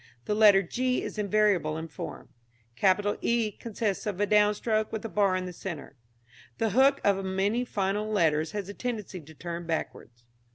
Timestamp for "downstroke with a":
4.25-5.09